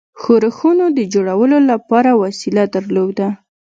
ښورښونو 0.21 0.85
د 0.97 0.99
جوړولو 1.13 1.57
لپاره 1.71 2.11
وسیله 2.23 2.63
درلوده. 2.75 3.27